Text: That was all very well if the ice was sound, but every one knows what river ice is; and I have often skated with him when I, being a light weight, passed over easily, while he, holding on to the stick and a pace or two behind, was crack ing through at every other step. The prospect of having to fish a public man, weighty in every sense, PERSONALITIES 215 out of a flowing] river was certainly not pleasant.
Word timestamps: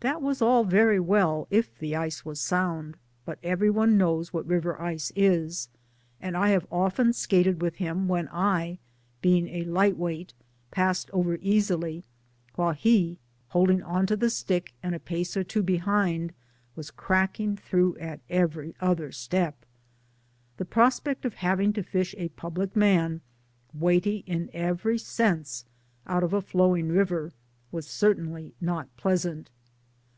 That 0.00 0.20
was 0.20 0.42
all 0.42 0.64
very 0.64 1.00
well 1.00 1.46
if 1.48 1.78
the 1.78 1.96
ice 1.96 2.26
was 2.26 2.38
sound, 2.38 2.98
but 3.24 3.38
every 3.42 3.70
one 3.70 3.96
knows 3.96 4.34
what 4.34 4.44
river 4.44 4.78
ice 4.78 5.10
is; 5.16 5.70
and 6.20 6.36
I 6.36 6.50
have 6.50 6.66
often 6.70 7.14
skated 7.14 7.62
with 7.62 7.76
him 7.76 8.06
when 8.06 8.28
I, 8.28 8.80
being 9.22 9.48
a 9.48 9.64
light 9.64 9.96
weight, 9.96 10.34
passed 10.70 11.08
over 11.14 11.38
easily, 11.40 12.04
while 12.54 12.72
he, 12.74 13.16
holding 13.48 13.82
on 13.82 14.04
to 14.08 14.14
the 14.14 14.28
stick 14.28 14.74
and 14.82 14.94
a 14.94 15.00
pace 15.00 15.38
or 15.38 15.42
two 15.42 15.62
behind, 15.62 16.34
was 16.76 16.90
crack 16.90 17.40
ing 17.40 17.56
through 17.56 17.96
at 17.96 18.20
every 18.28 18.74
other 18.82 19.10
step. 19.10 19.64
The 20.58 20.66
prospect 20.66 21.24
of 21.24 21.32
having 21.36 21.72
to 21.72 21.82
fish 21.82 22.14
a 22.18 22.28
public 22.28 22.76
man, 22.76 23.22
weighty 23.72 24.16
in 24.26 24.50
every 24.52 24.98
sense, 24.98 25.64
PERSONALITIES 26.04 26.04
215 26.10 26.14
out 26.14 26.22
of 26.22 26.32
a 26.34 26.46
flowing] 26.46 26.88
river 26.90 27.32
was 27.72 27.86
certainly 27.86 28.54
not 28.60 28.94
pleasant. 28.98 29.48